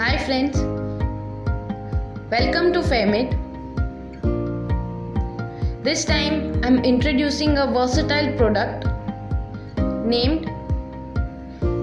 [0.00, 0.58] Hi friends,
[2.34, 3.32] welcome to Fairmate.
[5.84, 8.86] This time I'm introducing a versatile product
[10.06, 10.46] named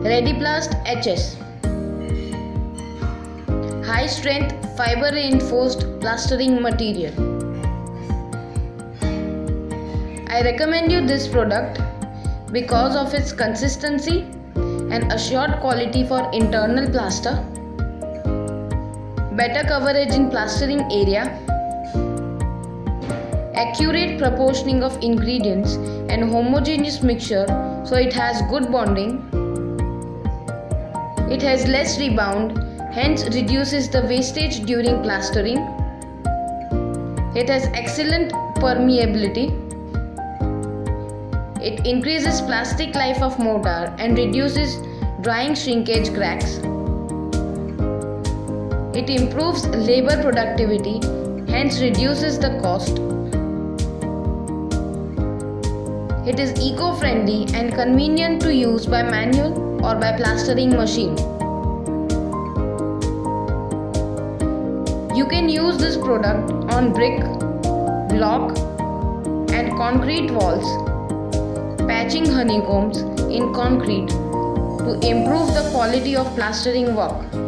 [0.07, 1.35] Readyplast HS.
[3.85, 7.13] High strength fiber reinforced plastering material.
[10.27, 11.81] I recommend you this product
[12.51, 14.21] because of its consistency
[14.55, 17.37] and assured quality for internal plaster,
[19.37, 21.23] better coverage in plastering area,
[23.55, 25.75] accurate proportioning of ingredients
[26.09, 27.45] and homogeneous mixture
[27.85, 29.13] so it has good bonding.
[31.31, 32.57] It has less rebound,
[32.91, 35.57] hence reduces the wastage during plastering.
[37.35, 38.33] It has excellent
[38.65, 39.47] permeability
[41.59, 44.77] it increases plastic life of mortar and reduces
[45.21, 46.59] drying shrinkage cracks.
[48.97, 50.99] It improves labor productivity,
[51.51, 52.97] hence reduces the cost.
[56.27, 61.15] It is eco-friendly and convenient to use by manual or by plastering machine.
[65.15, 67.19] You can use this product on brick,
[68.09, 68.57] block
[69.53, 70.65] and concrete walls
[71.87, 77.46] patching honeycombs in concrete to improve the quality of plastering work.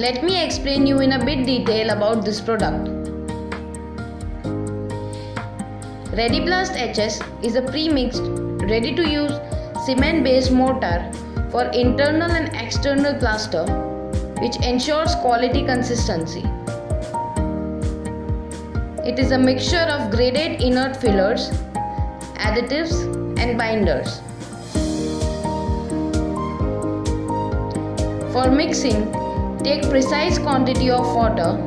[0.00, 2.86] Let me explain you in a bit detail about this product.
[6.20, 8.22] Readyplast HS is a pre-mixed,
[8.70, 9.34] ready-to-use
[9.84, 11.12] cement-based mortar
[11.50, 13.66] for internal and external plaster
[14.40, 16.44] which ensures quality consistency.
[19.04, 21.50] It is a mixture of graded inert fillers,
[22.48, 23.04] additives
[23.38, 24.20] and binders.
[28.32, 29.29] For mixing,
[29.62, 31.62] take precise quantity of water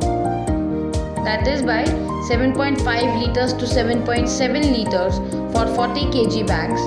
[1.26, 1.84] that is by
[2.28, 5.18] 7.5 liters to 7.7 liters
[5.54, 6.80] for 40 kg bags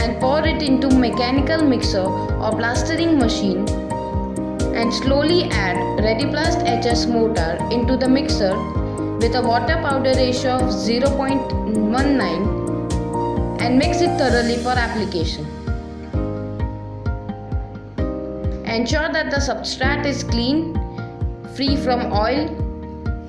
[0.00, 3.66] and pour it into mechanical mixer or plastering machine
[4.80, 5.76] and slowly add
[6.06, 8.56] Readyplast HS mortar into the mixer
[9.18, 15.59] with a water powder ratio of 0.19 and mix it thoroughly for application.
[18.70, 20.74] Ensure that the substrate is clean,
[21.56, 22.46] free from oil,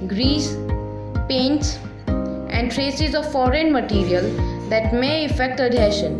[0.07, 0.55] grease,
[1.27, 4.21] paints and traces of foreign material
[4.69, 6.13] that may affect adhesion.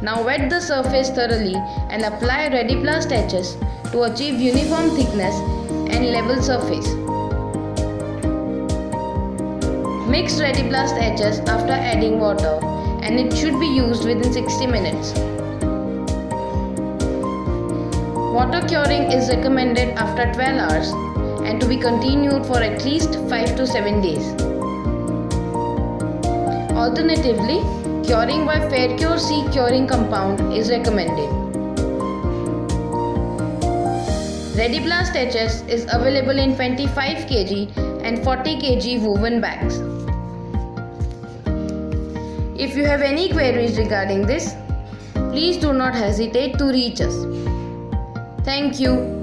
[0.00, 1.56] Now wet the surface thoroughly
[1.90, 3.56] and apply Readyplast HS
[3.90, 5.34] to achieve uniform thickness
[5.92, 6.86] and level surface.
[10.08, 12.60] Mix Readyplast HS after adding water
[13.02, 15.18] and it should be used within 60 minutes.
[18.38, 20.90] Water curing is recommended after 12 hours
[21.44, 24.26] and to be continued for at least 5 to 7 days.
[26.82, 27.56] Alternatively,
[28.06, 31.28] curing by Faircure C curing compound is recommended.
[34.60, 39.80] Readyplast HS is available in 25 kg and 40 kg woven bags.
[42.68, 44.54] If you have any queries regarding this,
[45.32, 47.47] please do not hesitate to reach us.
[48.48, 49.17] Thank you.